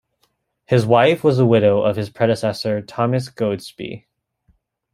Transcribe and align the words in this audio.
His 0.65 0.83
wife 0.83 1.23
was 1.23 1.37
the 1.37 1.45
widow 1.45 1.83
of 1.83 1.95
his 1.95 2.09
predecessor 2.09 2.81
Thomas 2.81 3.29
Goadsby. 3.29 4.07